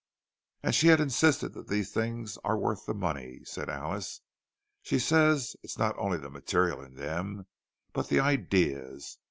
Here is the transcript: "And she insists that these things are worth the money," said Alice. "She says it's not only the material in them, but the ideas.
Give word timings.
"And 0.63 0.73
she 0.73 0.89
insists 0.89 1.41
that 1.41 1.67
these 1.67 1.91
things 1.91 2.39
are 2.43 2.57
worth 2.57 2.87
the 2.87 2.95
money," 2.95 3.41
said 3.43 3.69
Alice. 3.69 4.21
"She 4.81 4.97
says 4.97 5.55
it's 5.61 5.77
not 5.77 5.95
only 5.99 6.17
the 6.17 6.31
material 6.31 6.81
in 6.81 6.95
them, 6.95 7.45
but 7.93 8.09
the 8.09 8.19
ideas. 8.19 9.19